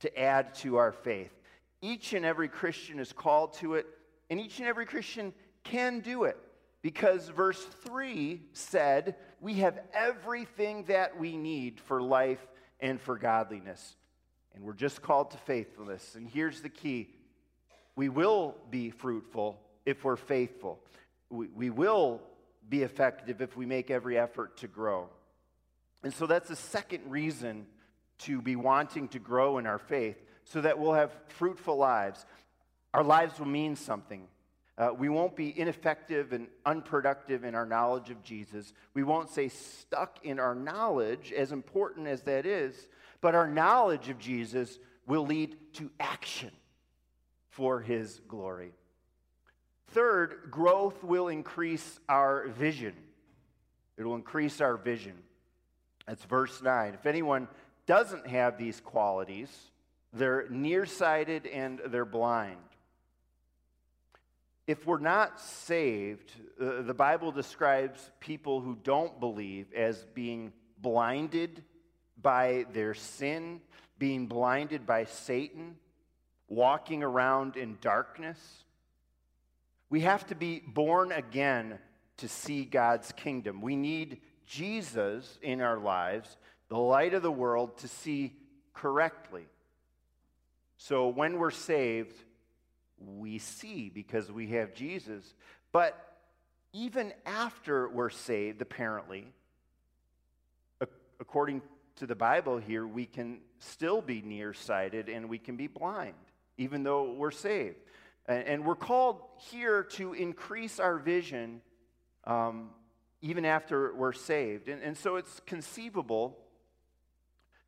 to 0.00 0.18
add 0.18 0.54
to 0.56 0.76
our 0.76 0.92
faith. 0.92 1.32
Each 1.80 2.12
and 2.12 2.24
every 2.24 2.48
Christian 2.48 2.98
is 2.98 3.12
called 3.12 3.54
to 3.54 3.74
it, 3.74 3.86
and 4.30 4.40
each 4.40 4.58
and 4.58 4.66
every 4.66 4.86
Christian 4.86 5.32
can 5.64 6.00
do 6.00 6.24
it 6.24 6.36
because 6.82 7.28
verse 7.28 7.62
3 7.84 8.40
said, 8.52 9.16
We 9.40 9.54
have 9.54 9.78
everything 9.92 10.84
that 10.84 11.18
we 11.18 11.36
need 11.36 11.80
for 11.80 12.00
life 12.02 12.44
and 12.80 13.00
for 13.00 13.16
godliness. 13.16 13.96
And 14.54 14.64
we're 14.64 14.72
just 14.72 15.02
called 15.02 15.30
to 15.32 15.36
faithfulness. 15.38 16.14
And 16.14 16.28
here's 16.28 16.60
the 16.60 16.68
key 16.68 17.10
we 17.96 18.08
will 18.08 18.56
be 18.70 18.90
fruitful 18.90 19.60
if 19.84 20.04
we're 20.04 20.16
faithful, 20.16 20.78
we, 21.30 21.48
we 21.48 21.70
will 21.70 22.20
be 22.68 22.82
effective 22.82 23.40
if 23.40 23.56
we 23.56 23.66
make 23.66 23.90
every 23.90 24.18
effort 24.18 24.58
to 24.58 24.68
grow. 24.68 25.08
And 26.02 26.12
so 26.14 26.26
that's 26.26 26.48
the 26.48 26.56
second 26.56 27.10
reason 27.10 27.66
to 28.18 28.42
be 28.42 28.56
wanting 28.56 29.08
to 29.08 29.18
grow 29.18 29.58
in 29.58 29.66
our 29.66 29.78
faith, 29.78 30.16
so 30.44 30.60
that 30.60 30.78
we'll 30.78 30.94
have 30.94 31.12
fruitful 31.28 31.76
lives. 31.76 32.24
Our 32.94 33.04
lives 33.04 33.38
will 33.38 33.46
mean 33.46 33.76
something. 33.76 34.26
Uh, 34.76 34.90
we 34.96 35.08
won't 35.08 35.36
be 35.36 35.56
ineffective 35.58 36.32
and 36.32 36.46
unproductive 36.64 37.44
in 37.44 37.54
our 37.54 37.66
knowledge 37.66 38.10
of 38.10 38.22
Jesus. 38.22 38.72
We 38.94 39.02
won't 39.02 39.28
say 39.28 39.48
stuck 39.48 40.18
in 40.24 40.38
our 40.38 40.54
knowledge, 40.54 41.32
as 41.32 41.52
important 41.52 42.06
as 42.06 42.22
that 42.22 42.46
is, 42.46 42.88
but 43.20 43.34
our 43.34 43.48
knowledge 43.48 44.08
of 44.08 44.18
Jesus 44.18 44.78
will 45.06 45.26
lead 45.26 45.56
to 45.74 45.90
action 45.98 46.52
for 47.50 47.80
his 47.80 48.20
glory. 48.28 48.72
Third, 49.88 50.48
growth 50.50 51.02
will 51.02 51.28
increase 51.28 51.98
our 52.08 52.46
vision. 52.48 52.94
It 53.96 54.04
will 54.04 54.14
increase 54.14 54.60
our 54.60 54.76
vision. 54.76 55.14
That's 56.08 56.24
verse 56.24 56.60
9. 56.60 56.94
If 56.94 57.06
anyone 57.06 57.46
doesn't 57.86 58.26
have 58.26 58.58
these 58.58 58.80
qualities, 58.80 59.48
they're 60.12 60.46
nearsighted 60.50 61.46
and 61.46 61.80
they're 61.86 62.04
blind 62.04 62.58
if 64.68 64.86
we're 64.86 64.98
not 64.98 65.40
saved, 65.40 66.30
uh, 66.60 66.82
the 66.82 66.92
Bible 66.92 67.32
describes 67.32 68.10
people 68.20 68.60
who 68.60 68.76
don't 68.84 69.18
believe 69.18 69.72
as 69.72 70.04
being 70.12 70.52
blinded 70.76 71.64
by 72.20 72.66
their 72.74 72.92
sin, 72.92 73.62
being 73.98 74.26
blinded 74.26 74.86
by 74.86 75.06
Satan, 75.06 75.76
walking 76.48 77.02
around 77.02 77.56
in 77.56 77.78
darkness. 77.80 78.38
We 79.88 80.02
have 80.02 80.26
to 80.26 80.34
be 80.34 80.60
born 80.60 81.12
again 81.12 81.78
to 82.18 82.28
see 82.28 82.66
God's 82.66 83.10
kingdom. 83.12 83.62
We 83.62 83.74
need 83.74 84.20
Jesus 84.48 85.38
in 85.42 85.60
our 85.60 85.78
lives, 85.78 86.36
the 86.68 86.78
light 86.78 87.14
of 87.14 87.22
the 87.22 87.30
world, 87.30 87.76
to 87.78 87.88
see 87.88 88.32
correctly. 88.72 89.46
So 90.78 91.08
when 91.08 91.38
we're 91.38 91.50
saved, 91.50 92.14
we 92.98 93.38
see 93.38 93.90
because 93.90 94.32
we 94.32 94.48
have 94.48 94.74
Jesus. 94.74 95.34
But 95.70 96.16
even 96.72 97.12
after 97.26 97.88
we're 97.88 98.10
saved, 98.10 98.62
apparently, 98.62 99.26
according 101.20 101.62
to 101.96 102.06
the 102.06 102.14
Bible 102.14 102.58
here, 102.58 102.86
we 102.86 103.06
can 103.06 103.40
still 103.58 104.00
be 104.00 104.22
nearsighted 104.22 105.08
and 105.08 105.28
we 105.28 105.38
can 105.38 105.56
be 105.56 105.66
blind, 105.66 106.14
even 106.56 106.82
though 106.82 107.12
we're 107.12 107.30
saved. 107.30 107.76
And 108.26 108.64
we're 108.64 108.76
called 108.76 109.22
here 109.50 109.82
to 109.82 110.12
increase 110.12 110.78
our 110.78 110.98
vision 110.98 111.62
um, 112.24 112.70
even 113.20 113.44
after 113.44 113.94
we're 113.94 114.12
saved. 114.12 114.68
And, 114.68 114.82
and 114.82 114.96
so 114.96 115.16
it's 115.16 115.40
conceivable 115.46 116.38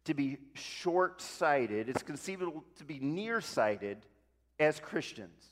to 0.05 0.15
be 0.15 0.39
short 0.55 1.21
sighted, 1.21 1.89
it's 1.89 2.03
conceivable 2.03 2.65
to 2.77 2.85
be 2.85 2.99
nearsighted 3.01 3.99
as 4.59 4.81
Christians. 4.81 5.45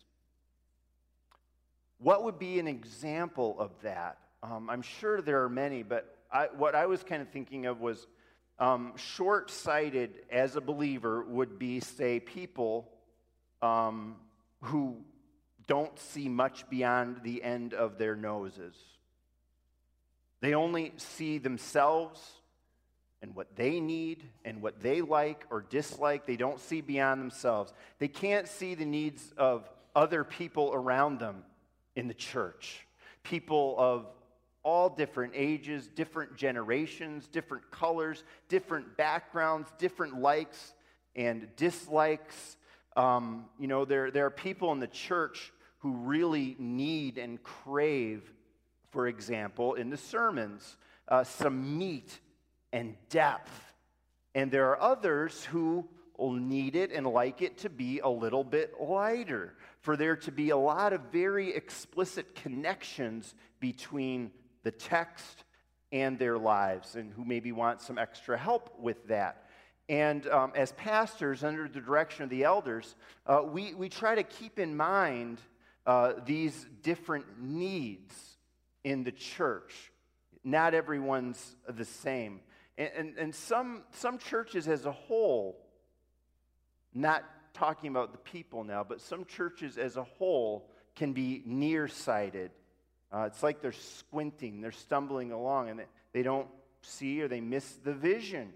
What 1.98 2.24
would 2.24 2.38
be 2.38 2.58
an 2.58 2.68
example 2.68 3.56
of 3.58 3.72
that? 3.82 4.18
Um, 4.42 4.70
I'm 4.70 4.82
sure 4.82 5.20
there 5.20 5.42
are 5.42 5.48
many, 5.48 5.82
but 5.82 6.16
I, 6.32 6.48
what 6.56 6.74
I 6.74 6.86
was 6.86 7.02
kind 7.02 7.20
of 7.20 7.28
thinking 7.28 7.66
of 7.66 7.80
was 7.80 8.06
um, 8.58 8.94
short 8.96 9.50
sighted 9.50 10.22
as 10.30 10.56
a 10.56 10.60
believer 10.60 11.24
would 11.24 11.58
be, 11.58 11.80
say, 11.80 12.20
people 12.20 12.88
um, 13.62 14.16
who 14.62 14.96
don't 15.66 15.98
see 15.98 16.28
much 16.28 16.68
beyond 16.70 17.20
the 17.22 17.42
end 17.42 17.74
of 17.74 17.98
their 17.98 18.16
noses. 18.16 18.76
They 20.40 20.54
only 20.54 20.92
see 20.96 21.38
themselves 21.38 22.20
and 23.22 23.34
what 23.34 23.56
they 23.56 23.80
need 23.80 24.22
and 24.44 24.62
what 24.62 24.80
they 24.80 25.00
like 25.00 25.44
or 25.50 25.62
dislike. 25.62 26.26
They 26.26 26.36
don't 26.36 26.60
see 26.60 26.80
beyond 26.80 27.20
themselves. 27.20 27.72
They 27.98 28.08
can't 28.08 28.46
see 28.46 28.74
the 28.74 28.84
needs 28.84 29.32
of 29.36 29.68
other 29.96 30.22
people 30.22 30.70
around 30.72 31.18
them 31.18 31.42
in 31.96 32.06
the 32.06 32.14
church. 32.14 32.86
People 33.24 33.74
of 33.78 34.06
all 34.62 34.88
different 34.88 35.32
ages, 35.34 35.88
different 35.88 36.36
generations, 36.36 37.26
different 37.26 37.70
colors, 37.70 38.22
different 38.48 38.96
backgrounds, 38.96 39.68
different 39.78 40.20
likes 40.20 40.74
and 41.16 41.48
dislikes. 41.56 42.56
Um, 42.96 43.46
you 43.58 43.66
know, 43.66 43.84
there, 43.84 44.10
there 44.10 44.26
are 44.26 44.30
people 44.30 44.72
in 44.72 44.78
the 44.78 44.86
church 44.86 45.52
who 45.78 45.92
really 45.92 46.56
need 46.58 47.18
and 47.18 47.42
crave, 47.42 48.22
for 48.90 49.06
example, 49.06 49.74
in 49.74 49.90
the 49.90 49.96
sermons, 49.96 50.76
uh, 51.08 51.24
some 51.24 51.78
meat 51.78 52.18
and 52.72 52.94
depth. 53.10 53.72
And 54.34 54.50
there 54.50 54.70
are 54.70 54.80
others 54.80 55.44
who 55.44 55.88
will 56.16 56.32
need 56.32 56.76
it 56.76 56.90
and 56.92 57.06
like 57.06 57.42
it 57.42 57.58
to 57.58 57.70
be 57.70 58.00
a 58.00 58.08
little 58.08 58.44
bit 58.44 58.74
lighter, 58.80 59.54
for 59.80 59.96
there 59.96 60.16
to 60.16 60.32
be 60.32 60.50
a 60.50 60.56
lot 60.56 60.92
of 60.92 61.00
very 61.12 61.54
explicit 61.54 62.34
connections 62.34 63.34
between 63.60 64.30
the 64.64 64.70
text 64.70 65.44
and 65.92 66.18
their 66.18 66.36
lives, 66.36 66.96
and 66.96 67.12
who 67.12 67.24
maybe 67.24 67.52
want 67.52 67.80
some 67.80 67.96
extra 67.96 68.36
help 68.36 68.78
with 68.78 69.08
that. 69.08 69.44
And 69.88 70.26
um, 70.26 70.52
as 70.54 70.72
pastors, 70.72 71.44
under 71.44 71.66
the 71.66 71.80
direction 71.80 72.24
of 72.24 72.28
the 72.28 72.44
elders, 72.44 72.94
uh, 73.26 73.42
we, 73.42 73.72
we 73.72 73.88
try 73.88 74.14
to 74.14 74.22
keep 74.22 74.58
in 74.58 74.76
mind 74.76 75.40
uh, 75.86 76.12
these 76.26 76.66
different 76.82 77.24
needs 77.40 78.27
in 78.88 79.04
the 79.04 79.12
church. 79.12 79.92
Not 80.42 80.72
everyone's 80.72 81.56
the 81.68 81.84
same. 81.84 82.40
And, 82.78 82.90
and, 82.96 83.18
and 83.18 83.34
some, 83.34 83.82
some 83.92 84.16
churches 84.18 84.66
as 84.66 84.86
a 84.86 84.92
whole, 84.92 85.58
not 86.94 87.22
talking 87.52 87.90
about 87.90 88.12
the 88.12 88.18
people 88.18 88.64
now, 88.64 88.82
but 88.82 89.00
some 89.02 89.26
churches 89.26 89.76
as 89.76 89.96
a 89.96 90.04
whole 90.04 90.70
can 90.96 91.12
be 91.12 91.42
nearsighted. 91.44 92.50
Uh, 93.12 93.24
it's 93.26 93.42
like 93.42 93.60
they're 93.60 93.72
squinting, 93.72 94.62
they're 94.62 94.72
stumbling 94.72 95.32
along, 95.32 95.68
and 95.68 95.80
they, 95.80 95.86
they 96.14 96.22
don't 96.22 96.48
see 96.80 97.20
or 97.20 97.28
they 97.28 97.40
miss 97.40 97.70
the 97.84 97.92
vision 97.92 98.52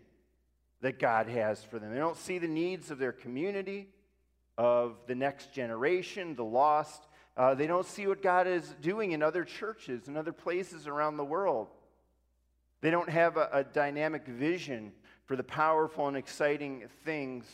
that 0.80 0.98
God 0.98 1.28
has 1.28 1.62
for 1.62 1.78
them. 1.78 1.92
They 1.92 1.98
don't 1.98 2.16
see 2.16 2.38
the 2.38 2.48
needs 2.48 2.90
of 2.90 2.98
their 2.98 3.12
community, 3.12 3.88
of 4.56 4.96
the 5.06 5.14
next 5.14 5.52
generation, 5.52 6.36
the 6.36 6.44
lost. 6.44 7.06
Uh, 7.36 7.54
they 7.54 7.66
don't 7.66 7.86
see 7.86 8.06
what 8.06 8.22
God 8.22 8.46
is 8.46 8.74
doing 8.80 9.12
in 9.12 9.22
other 9.22 9.44
churches 9.44 10.08
and 10.08 10.18
other 10.18 10.32
places 10.32 10.86
around 10.86 11.16
the 11.16 11.24
world. 11.24 11.68
They 12.82 12.90
don't 12.90 13.08
have 13.08 13.36
a, 13.36 13.48
a 13.52 13.64
dynamic 13.64 14.26
vision 14.26 14.92
for 15.24 15.36
the 15.36 15.42
powerful 15.42 16.08
and 16.08 16.16
exciting 16.16 16.84
things 17.04 17.44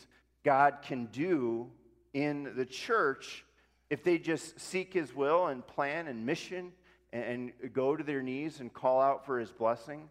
God 0.43 0.79
can 0.83 1.07
do 1.07 1.71
in 2.13 2.55
the 2.57 2.65
church 2.65 3.45
if 3.91 4.03
they 4.03 4.19
just 4.19 4.59
seek 4.59 4.93
His 4.95 5.15
will 5.15 5.47
and 5.47 5.67
plan 5.67 6.09
and 6.09 6.27
mission 6.27 6.73
and, 7.13 7.53
and 7.63 7.73
go 7.73 7.95
to 7.95 8.03
their 8.03 8.23
knees 8.23 8.61
and 8.61 8.73
call 8.73 9.01
out 9.01 9.27
for 9.27 9.39
His 9.39 9.53
blessing. 9.53 10.09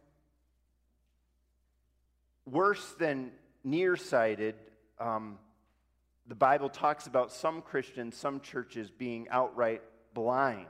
Worse 2.45 2.93
than 2.93 3.31
nearsighted, 3.63 4.55
um, 4.99 5.37
the 6.27 6.35
Bible 6.35 6.69
talks 6.69 7.07
about 7.07 7.31
some 7.31 7.61
Christians, 7.61 8.17
some 8.17 8.41
churches 8.41 8.91
being 8.91 9.27
outright 9.29 9.81
blind. 10.13 10.67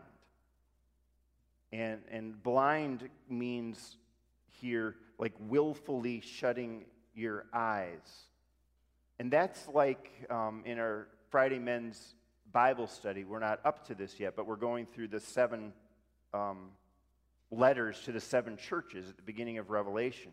And, 1.71 2.01
and 2.11 2.41
blind 2.41 3.09
means 3.29 3.97
here 4.61 4.95
like 5.17 5.33
willfully 5.39 6.21
shutting 6.21 6.85
your 7.15 7.45
eyes. 7.51 8.27
And 9.19 9.31
that's 9.31 9.67
like 9.67 10.11
um, 10.29 10.61
in 10.65 10.77
our 10.79 11.07
Friday 11.31 11.59
men's 11.59 12.15
Bible 12.51 12.87
study. 12.87 13.23
We're 13.23 13.39
not 13.39 13.59
up 13.65 13.87
to 13.87 13.95
this 13.95 14.19
yet, 14.19 14.35
but 14.35 14.45
we're 14.45 14.55
going 14.55 14.85
through 14.85 15.09
the 15.09 15.19
seven 15.19 15.73
um, 16.33 16.69
letters 17.49 17.99
to 18.01 18.11
the 18.11 18.21
seven 18.21 18.57
churches 18.57 19.09
at 19.09 19.17
the 19.17 19.23
beginning 19.23 19.57
of 19.57 19.71
Revelation. 19.71 20.31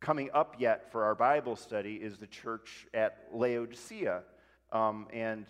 Coming 0.00 0.30
up 0.32 0.56
yet 0.58 0.90
for 0.90 1.04
our 1.04 1.14
Bible 1.14 1.56
study 1.56 1.94
is 1.94 2.16
the 2.18 2.26
church 2.26 2.86
at 2.94 3.28
Laodicea. 3.32 4.22
Um, 4.72 5.06
and 5.12 5.46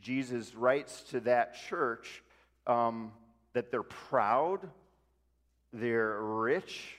Jesus 0.00 0.54
writes 0.54 1.02
to 1.10 1.20
that 1.20 1.54
church 1.68 2.22
um, 2.66 3.12
that 3.52 3.70
they're 3.70 3.82
proud, 3.82 4.68
they're 5.72 6.20
rich, 6.20 6.96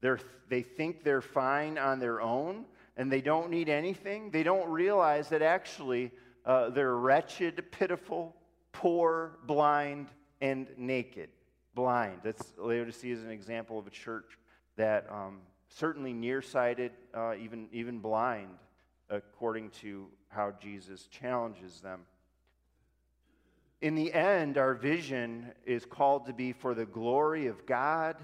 they're, 0.00 0.20
they 0.48 0.62
think 0.62 1.02
they're 1.02 1.20
fine 1.20 1.78
on 1.78 1.98
their 1.98 2.20
own, 2.20 2.64
and 2.96 3.10
they 3.10 3.20
don't 3.20 3.50
need 3.50 3.68
anything. 3.68 4.30
They 4.30 4.42
don't 4.42 4.68
realize 4.70 5.28
that 5.30 5.42
actually 5.42 6.12
uh, 6.44 6.70
they're 6.70 6.96
wretched, 6.96 7.70
pitiful, 7.72 8.34
poor, 8.72 9.38
blind, 9.46 10.08
and 10.40 10.68
naked. 10.76 11.30
Blind. 11.74 12.20
That's 12.24 12.54
Laodicea 12.56 13.14
is 13.14 13.22
an 13.22 13.30
example 13.30 13.78
of 13.78 13.86
a 13.86 13.90
church 13.90 14.38
that 14.76 15.06
um, 15.10 15.38
certainly 15.68 16.12
nearsighted, 16.12 16.92
uh, 17.14 17.34
even 17.40 17.68
even 17.72 18.00
blind, 18.00 18.48
according 19.10 19.70
to 19.82 20.08
how 20.28 20.52
Jesus 20.60 21.06
challenges 21.06 21.80
them. 21.80 22.00
In 23.80 23.94
the 23.94 24.12
end, 24.12 24.58
our 24.58 24.74
vision 24.74 25.52
is 25.64 25.84
called 25.84 26.26
to 26.26 26.32
be 26.32 26.52
for 26.52 26.74
the 26.74 26.86
glory 26.86 27.46
of 27.46 27.64
God 27.64 28.16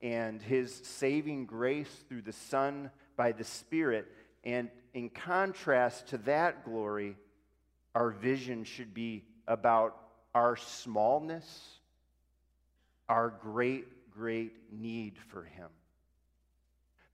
and 0.00 0.40
His 0.42 0.74
saving 0.84 1.46
grace 1.46 2.04
through 2.08 2.22
the 2.22 2.32
Son 2.32 2.90
by 3.16 3.32
the 3.32 3.44
Spirit. 3.44 4.10
And 4.42 4.70
in 4.94 5.10
contrast 5.10 6.08
to 6.08 6.18
that 6.18 6.64
glory, 6.64 7.16
our 7.94 8.10
vision 8.10 8.64
should 8.64 8.94
be 8.94 9.24
about 9.46 9.96
our 10.34 10.56
smallness, 10.56 11.78
our 13.08 13.28
great, 13.28 14.10
great 14.10 14.54
need 14.72 15.18
for 15.28 15.42
Him. 15.42 15.68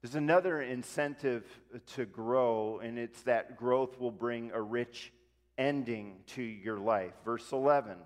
There's 0.00 0.14
another 0.14 0.62
incentive 0.62 1.44
to 1.94 2.04
grow, 2.04 2.78
and 2.80 2.98
it's 2.98 3.22
that 3.22 3.56
growth 3.56 3.98
will 3.98 4.12
bring 4.12 4.52
a 4.52 4.62
rich 4.62 5.12
ending 5.56 6.20
to 6.28 6.42
your 6.42 6.78
life. 6.78 7.12
Verse 7.24 7.50
11, 7.50 7.96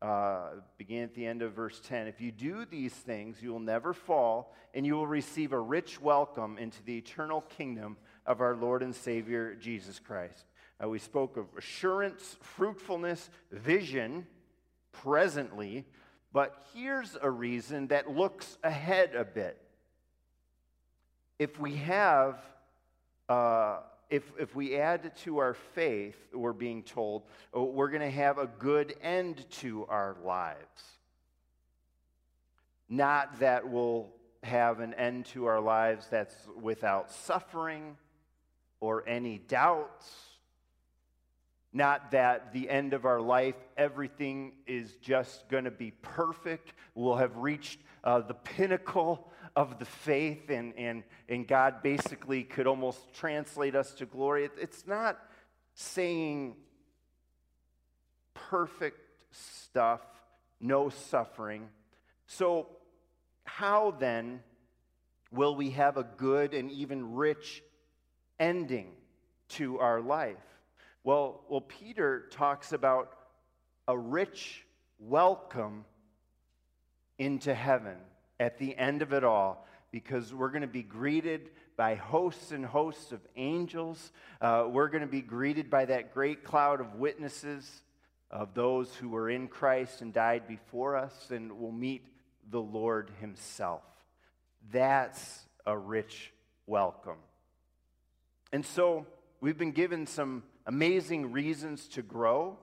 uh, 0.00 0.48
begin 0.78 1.02
at 1.02 1.14
the 1.14 1.26
end 1.26 1.42
of 1.42 1.52
verse 1.52 1.78
10. 1.86 2.06
If 2.06 2.22
you 2.22 2.32
do 2.32 2.64
these 2.64 2.94
things, 2.94 3.42
you 3.42 3.52
will 3.52 3.60
never 3.60 3.92
fall, 3.92 4.54
and 4.72 4.86
you 4.86 4.94
will 4.94 5.06
receive 5.06 5.52
a 5.52 5.60
rich 5.60 6.00
welcome 6.00 6.56
into 6.56 6.82
the 6.84 6.96
eternal 6.96 7.42
kingdom 7.42 7.98
of 8.24 8.40
our 8.40 8.56
Lord 8.56 8.82
and 8.82 8.94
Savior, 8.94 9.54
Jesus 9.56 9.98
Christ. 9.98 10.46
Uh, 10.82 10.88
we 10.88 10.98
spoke 10.98 11.36
of 11.36 11.44
assurance, 11.58 12.38
fruitfulness, 12.40 13.28
vision 13.52 14.26
presently, 14.90 15.84
but 16.32 16.64
here's 16.72 17.14
a 17.20 17.30
reason 17.30 17.88
that 17.88 18.10
looks 18.10 18.56
ahead 18.62 19.14
a 19.14 19.24
bit. 19.26 19.60
If 21.38 21.58
we 21.60 21.76
have, 21.76 22.38
uh, 23.28 23.78
if, 24.08 24.24
if 24.38 24.54
we 24.54 24.76
add 24.76 25.14
to 25.24 25.38
our 25.38 25.54
faith, 25.54 26.16
we're 26.32 26.52
being 26.52 26.82
told, 26.82 27.24
oh, 27.52 27.64
we're 27.64 27.90
going 27.90 28.02
to 28.02 28.10
have 28.10 28.38
a 28.38 28.46
good 28.46 28.94
end 29.02 29.44
to 29.50 29.86
our 29.86 30.16
lives. 30.24 30.82
Not 32.88 33.40
that 33.40 33.68
we'll 33.68 34.08
have 34.42 34.80
an 34.80 34.94
end 34.94 35.26
to 35.26 35.46
our 35.46 35.60
lives 35.60 36.06
that's 36.10 36.34
without 36.60 37.10
suffering 37.10 37.96
or 38.80 39.06
any 39.08 39.38
doubts 39.38 40.26
not 41.76 42.12
that 42.12 42.54
the 42.54 42.70
end 42.70 42.94
of 42.94 43.04
our 43.04 43.20
life, 43.20 43.54
everything 43.76 44.52
is 44.66 44.96
just 45.02 45.46
going 45.50 45.64
to 45.64 45.70
be 45.70 45.90
perfect. 45.90 46.72
We'll 46.94 47.16
have 47.16 47.36
reached 47.36 47.80
uh, 48.02 48.20
the 48.20 48.32
pinnacle 48.32 49.30
of 49.56 49.78
the 49.78 49.86
faith, 49.86 50.50
and, 50.50 50.74
and, 50.76 51.02
and 51.30 51.48
God 51.48 51.82
basically 51.82 52.44
could 52.44 52.66
almost 52.66 53.14
translate 53.14 53.74
us 53.74 53.94
to 53.94 54.06
glory. 54.06 54.44
It, 54.44 54.52
it's 54.60 54.86
not 54.86 55.18
saying 55.74 56.56
perfect 58.34 59.00
stuff, 59.30 60.02
no 60.60 60.90
suffering. 60.90 61.70
So, 62.26 62.68
how 63.44 63.92
then 63.98 64.40
will 65.32 65.56
we 65.56 65.70
have 65.70 65.96
a 65.96 66.02
good 66.02 66.52
and 66.52 66.70
even 66.70 67.14
rich 67.14 67.62
ending 68.38 68.92
to 69.48 69.78
our 69.78 70.02
life? 70.02 70.36
Well, 71.02 71.44
well, 71.48 71.62
Peter 71.62 72.26
talks 72.30 72.72
about 72.72 73.12
a 73.88 73.96
rich 73.96 74.66
welcome 74.98 75.84
into 77.18 77.54
heaven 77.54 77.96
at 78.38 78.58
the 78.58 78.76
end 78.76 79.02
of 79.02 79.12
it 79.12 79.24
all 79.24 79.66
because 79.90 80.34
we're 80.34 80.50
going 80.50 80.62
to 80.62 80.66
be 80.66 80.82
greeted 80.82 81.50
by 81.76 81.94
hosts 81.94 82.52
and 82.52 82.64
hosts 82.64 83.12
of 83.12 83.20
angels. 83.36 84.12
Uh, 84.40 84.66
we're 84.68 84.88
going 84.88 85.02
to 85.02 85.06
be 85.06 85.20
greeted 85.20 85.70
by 85.70 85.84
that 85.84 86.12
great 86.12 86.44
cloud 86.44 86.80
of 86.80 86.96
witnesses 86.96 87.82
of 88.30 88.54
those 88.54 88.94
who 88.96 89.08
were 89.08 89.30
in 89.30 89.48
Christ 89.48 90.02
and 90.02 90.12
died 90.12 90.48
before 90.48 90.96
us, 90.96 91.30
and 91.30 91.52
we'll 91.52 91.72
meet 91.72 92.04
the 92.50 92.60
Lord 92.60 93.10
Himself. 93.20 93.82
That's 94.72 95.44
a 95.64 95.76
rich 95.76 96.32
welcome. 96.66 97.18
And 98.52 98.64
so 98.66 99.06
we've 99.40 99.58
been 99.58 99.72
given 99.72 100.06
some 100.06 100.42
amazing 100.66 101.32
reasons 101.32 101.86
to 101.88 102.02
grow. 102.02 102.58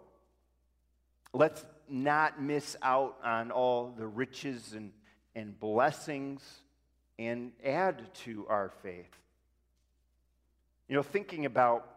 Let's 1.33 1.65
not 1.89 2.41
miss 2.41 2.75
out 2.81 3.17
on 3.23 3.51
all 3.51 3.93
the 3.97 4.07
riches 4.07 4.73
and, 4.73 4.91
and 5.35 5.59
blessings 5.59 6.41
and 7.19 7.51
add 7.63 8.13
to 8.13 8.45
our 8.47 8.71
faith. 8.81 9.15
You 10.87 10.95
know, 10.95 11.03
thinking 11.03 11.45
about 11.45 11.89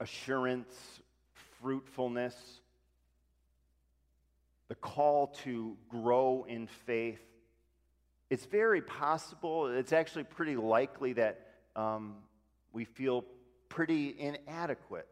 assurance, 0.00 0.74
fruitfulness, 1.60 2.34
the 4.68 4.74
call 4.74 5.28
to 5.44 5.76
grow 5.88 6.46
in 6.48 6.66
faith, 6.86 7.20
it's 8.30 8.46
very 8.46 8.80
possible, 8.80 9.66
it's 9.66 9.92
actually 9.92 10.24
pretty 10.24 10.56
likely 10.56 11.12
that 11.14 11.48
um, 11.74 12.14
we 12.72 12.84
feel 12.84 13.24
pretty 13.68 14.14
inadequate 14.18 15.08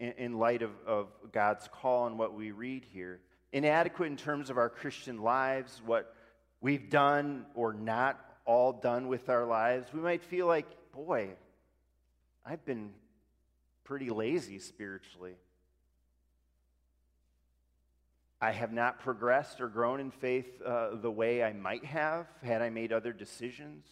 in, 0.00 0.12
in 0.12 0.38
light 0.38 0.62
of, 0.62 0.70
of 0.86 1.08
God's 1.32 1.68
call 1.68 2.06
and 2.06 2.18
what 2.18 2.34
we 2.34 2.50
read 2.50 2.86
here. 2.92 3.20
Inadequate 3.54 4.08
in 4.08 4.16
terms 4.16 4.50
of 4.50 4.58
our 4.58 4.68
Christian 4.68 5.22
lives, 5.22 5.80
what 5.86 6.12
we've 6.60 6.90
done 6.90 7.46
or 7.54 7.72
not 7.72 8.18
all 8.44 8.72
done 8.72 9.06
with 9.06 9.28
our 9.28 9.46
lives. 9.46 9.92
We 9.94 10.00
might 10.00 10.24
feel 10.24 10.48
like, 10.48 10.66
boy, 10.92 11.30
I've 12.44 12.64
been 12.64 12.90
pretty 13.84 14.10
lazy 14.10 14.58
spiritually. 14.58 15.36
I 18.40 18.50
have 18.50 18.72
not 18.72 18.98
progressed 18.98 19.60
or 19.60 19.68
grown 19.68 20.00
in 20.00 20.10
faith 20.10 20.60
uh, 20.60 20.96
the 20.96 21.10
way 21.12 21.44
I 21.44 21.52
might 21.52 21.84
have 21.84 22.26
had 22.42 22.60
I 22.60 22.70
made 22.70 22.92
other 22.92 23.12
decisions. 23.12 23.86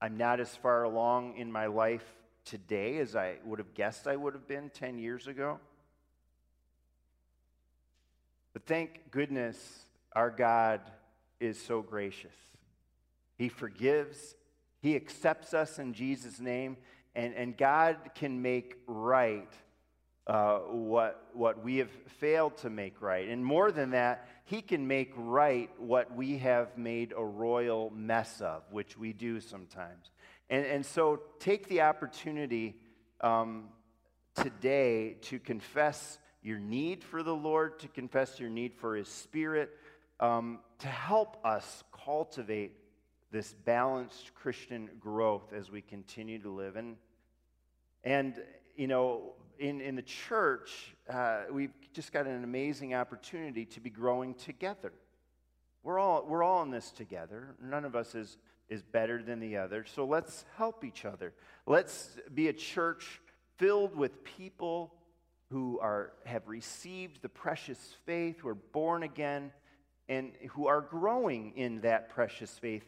I'm 0.00 0.16
not 0.16 0.40
as 0.40 0.56
far 0.56 0.84
along 0.84 1.36
in 1.36 1.52
my 1.52 1.66
life 1.66 2.04
today 2.46 2.96
as 2.96 3.14
I 3.14 3.34
would 3.44 3.58
have 3.58 3.74
guessed 3.74 4.06
I 4.06 4.16
would 4.16 4.32
have 4.32 4.48
been 4.48 4.70
10 4.70 4.98
years 4.98 5.26
ago. 5.26 5.60
Thank 8.66 9.12
goodness 9.12 9.56
our 10.12 10.30
God 10.30 10.80
is 11.38 11.60
so 11.60 11.82
gracious. 11.82 12.34
He 13.36 13.48
forgives, 13.48 14.34
He 14.80 14.96
accepts 14.96 15.54
us 15.54 15.78
in 15.78 15.94
Jesus' 15.94 16.40
name, 16.40 16.76
and, 17.14 17.32
and 17.34 17.56
God 17.56 17.96
can 18.16 18.42
make 18.42 18.76
right 18.88 19.52
uh, 20.26 20.58
what, 20.58 21.28
what 21.32 21.62
we 21.62 21.76
have 21.76 21.90
failed 22.18 22.56
to 22.58 22.70
make 22.70 23.00
right. 23.00 23.28
And 23.28 23.44
more 23.44 23.70
than 23.70 23.90
that, 23.90 24.26
He 24.44 24.62
can 24.62 24.88
make 24.88 25.12
right 25.14 25.70
what 25.78 26.12
we 26.16 26.38
have 26.38 26.76
made 26.76 27.14
a 27.16 27.24
royal 27.24 27.90
mess 27.90 28.40
of, 28.40 28.64
which 28.72 28.98
we 28.98 29.12
do 29.12 29.38
sometimes. 29.40 30.10
And, 30.50 30.66
and 30.66 30.84
so 30.84 31.20
take 31.38 31.68
the 31.68 31.82
opportunity 31.82 32.74
um, 33.20 33.68
today 34.34 35.18
to 35.22 35.38
confess 35.38 36.18
your 36.46 36.60
need 36.60 37.02
for 37.02 37.24
the 37.24 37.34
Lord, 37.34 37.80
to 37.80 37.88
confess 37.88 38.38
your 38.38 38.48
need 38.48 38.72
for 38.72 38.94
His 38.94 39.08
Spirit, 39.08 39.68
um, 40.20 40.60
to 40.78 40.86
help 40.86 41.44
us 41.44 41.82
cultivate 42.04 42.70
this 43.32 43.52
balanced 43.64 44.32
Christian 44.32 44.88
growth 45.00 45.52
as 45.52 45.72
we 45.72 45.80
continue 45.80 46.38
to 46.38 46.48
live. 46.48 46.76
And, 46.76 46.98
and 48.04 48.40
you 48.76 48.86
know, 48.86 49.32
in, 49.58 49.80
in 49.80 49.96
the 49.96 50.02
church, 50.02 50.94
uh, 51.10 51.46
we've 51.50 51.72
just 51.92 52.12
got 52.12 52.28
an 52.28 52.44
amazing 52.44 52.94
opportunity 52.94 53.64
to 53.64 53.80
be 53.80 53.90
growing 53.90 54.32
together. 54.34 54.92
We're 55.82 55.98
all, 55.98 56.24
we're 56.28 56.44
all 56.44 56.62
in 56.62 56.70
this 56.70 56.92
together. 56.92 57.56
None 57.60 57.84
of 57.84 57.96
us 57.96 58.14
is, 58.14 58.36
is 58.68 58.82
better 58.82 59.20
than 59.20 59.40
the 59.40 59.56
other. 59.56 59.84
So 59.84 60.04
let's 60.04 60.44
help 60.56 60.84
each 60.84 61.04
other. 61.04 61.32
Let's 61.66 62.16
be 62.32 62.46
a 62.46 62.52
church 62.52 63.20
filled 63.56 63.96
with 63.96 64.22
people 64.22 64.92
who 65.50 65.78
are, 65.80 66.12
have 66.24 66.48
received 66.48 67.22
the 67.22 67.28
precious 67.28 67.94
faith, 68.04 68.40
who 68.40 68.48
are 68.48 68.54
born 68.54 69.02
again, 69.02 69.52
and 70.08 70.32
who 70.50 70.66
are 70.66 70.80
growing 70.80 71.52
in 71.56 71.80
that 71.80 72.08
precious 72.10 72.50
faith 72.50 72.84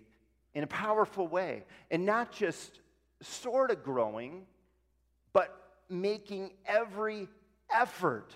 in 0.54 0.64
a 0.64 0.68
powerful 0.68 1.28
way. 1.28 1.64
And 1.90 2.04
not 2.04 2.32
just 2.32 2.80
sort 3.22 3.70
of 3.70 3.82
growing, 3.82 4.46
but 5.32 5.78
making 5.88 6.52
every 6.66 7.28
effort 7.70 8.34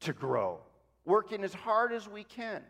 to 0.00 0.12
grow, 0.12 0.60
working 1.04 1.44
as 1.44 1.54
hard 1.54 1.92
as 1.92 2.08
we 2.08 2.24
can. 2.24 2.62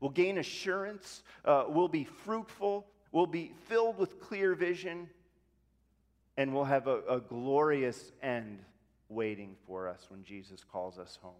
We'll 0.00 0.10
gain 0.10 0.38
assurance, 0.38 1.22
uh, 1.44 1.64
we'll 1.68 1.88
be 1.88 2.04
fruitful, 2.04 2.86
we'll 3.12 3.26
be 3.26 3.52
filled 3.68 3.98
with 3.98 4.20
clear 4.20 4.54
vision, 4.54 5.08
and 6.36 6.54
we'll 6.54 6.64
have 6.64 6.86
a, 6.86 7.00
a 7.08 7.20
glorious 7.20 8.12
end 8.22 8.60
waiting 9.10 9.56
for 9.66 9.88
us 9.88 10.06
when 10.08 10.22
Jesus 10.24 10.64
calls 10.64 10.98
us 10.98 11.18
home. 11.20 11.32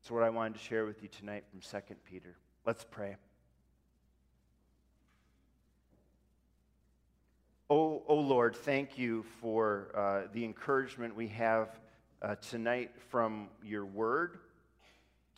That's 0.00 0.10
what 0.10 0.24
I 0.24 0.30
wanted 0.30 0.54
to 0.54 0.60
share 0.60 0.84
with 0.84 1.02
you 1.02 1.08
tonight 1.08 1.44
from 1.50 1.60
2 1.60 1.94
Peter. 2.04 2.34
Let's 2.66 2.84
pray. 2.90 3.16
Oh, 7.70 8.02
oh 8.08 8.16
Lord, 8.16 8.56
thank 8.56 8.98
you 8.98 9.24
for 9.40 9.92
uh, 9.94 10.28
the 10.32 10.44
encouragement 10.44 11.14
we 11.14 11.28
have 11.28 11.68
uh, 12.20 12.34
tonight 12.36 12.90
from 13.10 13.48
your 13.62 13.84
word 13.86 14.38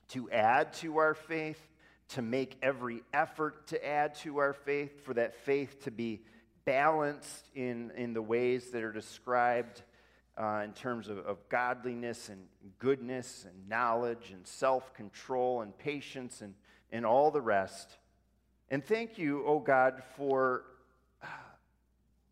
to 0.09 0.31
add 0.31 0.73
to 0.75 0.99
our 0.99 1.15
faith, 1.15 1.61
to 2.09 2.23
make 2.23 2.57
every 2.63 3.03
effort 3.13 3.67
to 3.69 3.87
add 3.87 4.15
to 4.17 4.39
our 4.39 4.53
faith, 4.53 5.05
for 5.05 5.15
that 5.15 5.35
faith 5.45 5.83
to 5.85 5.91
be 5.91 6.23
balanced 6.65 7.49
in, 7.55 7.91
in 7.97 8.15
the 8.15 8.23
ways 8.23 8.71
that 8.71 8.83
are 8.83 8.93
described 8.93 9.83
uh, 10.37 10.63
in 10.65 10.73
terms 10.73 11.09
of, 11.09 11.19
of 11.19 11.49
godliness 11.49 12.29
and 12.29 12.41
goodness 12.79 13.47
and 13.49 13.69
knowledge 13.69 14.31
and 14.33 14.47
self 14.47 14.93
control 14.95 15.63
and 15.63 15.77
patience 15.79 16.41
and, 16.41 16.55
and 16.91 17.07
all 17.07 17.31
the 17.31 17.41
rest. 17.41 17.97
And 18.71 18.85
thank 18.85 19.19
you, 19.19 19.45
oh 19.47 19.61
God, 19.61 20.03
for, 20.17 20.65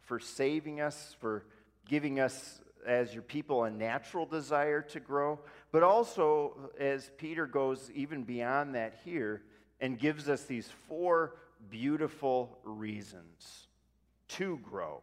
for 0.02 0.18
saving 0.18 0.80
us, 0.80 1.14
for 1.20 1.44
giving 1.86 2.18
us 2.18 2.60
as 2.86 3.14
your 3.14 3.22
people 3.22 3.64
a 3.64 3.70
natural 3.70 4.26
desire 4.26 4.82
to 4.82 4.98
grow, 4.98 5.38
but 5.70 5.82
also 5.82 6.72
as 6.80 7.10
Peter 7.16 7.46
goes 7.46 7.90
even 7.94 8.24
beyond 8.24 8.74
that 8.74 8.98
here 9.04 9.42
and 9.80 9.98
gives 9.98 10.28
us 10.28 10.42
these 10.44 10.68
four 10.88 11.36
beautiful 11.70 12.58
reasons 12.64 13.68
to 14.28 14.58
grow. 14.58 15.00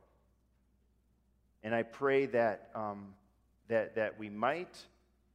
And 1.64 1.76
I 1.76 1.84
pray 1.84 2.26
that, 2.28 2.70
um, 2.74 3.14
that, 3.68 3.96
that 3.96 4.18
we 4.18 4.30
might, 4.30 4.78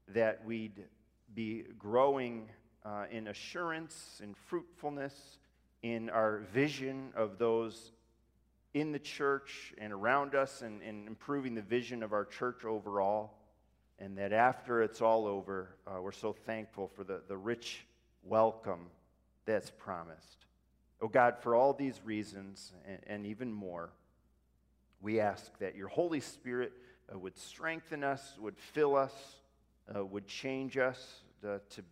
that 0.09 0.45
we'd 0.45 0.85
be 1.35 1.65
growing 1.79 2.49
uh, 2.85 3.05
in 3.11 3.29
assurance 3.29 4.21
and 4.23 4.37
fruitfulness 4.37 5.39
in 5.83 6.09
our 6.11 6.39
vision 6.53 7.13
of 7.15 7.39
those 7.39 7.93
in 8.73 8.91
the 8.91 8.99
church 8.99 9.73
and 9.79 9.93
around 9.93 10.35
us 10.35 10.63
and, 10.63 10.83
and 10.83 11.07
improving 11.07 11.55
the 11.55 11.63
vision 11.63 12.03
of 12.03 12.13
our 12.13 12.25
church 12.25 12.65
overall. 12.65 13.35
And 13.99 14.19
that 14.19 14.33
after 14.33 14.83
it's 14.83 15.01
all 15.01 15.27
over, 15.27 15.77
uh, 15.87 16.01
we're 16.01 16.11
so 16.13 16.33
thankful 16.33 16.89
for 16.89 17.05
the, 17.05 17.23
the 17.29 17.37
rich 17.37 17.87
welcome 18.25 18.87
that's 19.47 19.71
promised. 19.71 20.47
Oh 21.01 21.09
God, 21.09 21.37
for 21.41 21.55
all 21.55 21.73
these 21.73 22.01
reasons 22.05 22.73
and, 22.87 22.99
and 23.07 23.27
even 23.27 23.53
more, 23.53 23.93
we 25.05 25.21
ask 25.21 25.57
that 25.59 25.77
your 25.77 25.89
Holy 25.89 26.19
Spirit 26.21 26.73
uh, 27.13 27.19
would 27.19 27.37
strengthen 27.37 28.03
us, 28.03 28.37
would 28.41 28.59
fill 28.59 28.97
us, 28.97 29.13
uh, 29.95 30.03
would 30.03 30.27
change 30.27 30.79
us 30.79 31.21
uh, 31.47 31.59
to, 31.69 31.83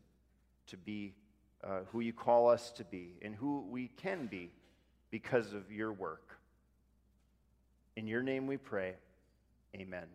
to 0.68 0.76
be 0.78 1.14
uh, 1.62 1.80
who 1.92 2.00
you 2.00 2.14
call 2.14 2.48
us 2.48 2.70
to 2.70 2.84
be 2.84 3.18
and 3.20 3.34
who 3.34 3.66
we 3.68 3.88
can 3.88 4.26
be 4.26 4.50
because 5.10 5.52
of 5.52 5.70
your 5.70 5.92
work. 5.92 6.38
In 7.96 8.06
your 8.06 8.22
name 8.22 8.46
we 8.46 8.56
pray. 8.56 8.94
Amen. 9.76 10.06